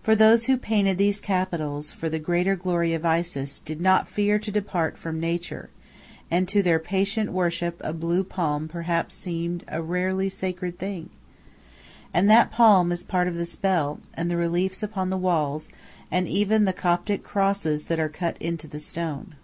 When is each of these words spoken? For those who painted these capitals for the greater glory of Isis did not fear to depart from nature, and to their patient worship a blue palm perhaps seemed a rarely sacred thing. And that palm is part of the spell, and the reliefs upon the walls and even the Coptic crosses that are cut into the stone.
For 0.00 0.14
those 0.14 0.46
who 0.46 0.56
painted 0.56 0.96
these 0.96 1.18
capitals 1.18 1.90
for 1.90 2.08
the 2.08 2.20
greater 2.20 2.54
glory 2.54 2.94
of 2.94 3.04
Isis 3.04 3.58
did 3.58 3.80
not 3.80 4.06
fear 4.06 4.38
to 4.38 4.52
depart 4.52 4.96
from 4.96 5.18
nature, 5.18 5.70
and 6.30 6.46
to 6.46 6.62
their 6.62 6.78
patient 6.78 7.32
worship 7.32 7.76
a 7.82 7.92
blue 7.92 8.22
palm 8.22 8.68
perhaps 8.68 9.16
seemed 9.16 9.64
a 9.66 9.82
rarely 9.82 10.28
sacred 10.28 10.78
thing. 10.78 11.10
And 12.14 12.30
that 12.30 12.52
palm 12.52 12.92
is 12.92 13.02
part 13.02 13.26
of 13.26 13.34
the 13.34 13.44
spell, 13.44 13.98
and 14.14 14.30
the 14.30 14.36
reliefs 14.36 14.84
upon 14.84 15.10
the 15.10 15.18
walls 15.18 15.68
and 16.12 16.28
even 16.28 16.64
the 16.64 16.72
Coptic 16.72 17.24
crosses 17.24 17.86
that 17.86 17.98
are 17.98 18.08
cut 18.08 18.36
into 18.38 18.68
the 18.68 18.78
stone. 18.78 19.34